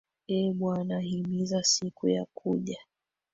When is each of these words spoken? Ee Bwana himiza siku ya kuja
Ee 0.29 0.51
Bwana 0.53 0.99
himiza 1.01 1.63
siku 1.63 2.07
ya 2.09 2.25
kuja 2.33 2.77